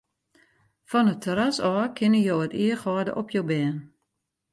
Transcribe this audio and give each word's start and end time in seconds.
Fan 0.89 1.07
it 1.11 1.21
terras 1.25 1.57
ôf 1.69 1.89
kinne 1.97 2.21
jo 2.27 2.35
it 2.45 2.57
each 2.63 2.81
hâlde 2.85 3.11
op 3.19 3.27
jo 3.33 3.41
bern. 3.49 3.77